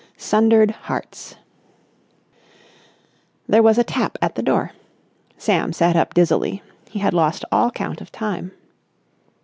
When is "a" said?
3.77-3.83